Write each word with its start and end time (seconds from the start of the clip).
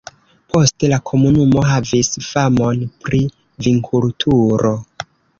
Poste 0.53 0.87
la 0.93 0.97
komunumo 1.09 1.65
havis 1.71 2.09
famon 2.27 2.81
pri 3.07 3.19
vinkulturo. 3.67 4.73